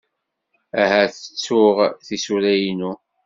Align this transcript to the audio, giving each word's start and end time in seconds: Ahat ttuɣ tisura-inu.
Ahat 0.81 1.13
ttuɣ 1.27 1.77
tisura-inu. 2.05 2.91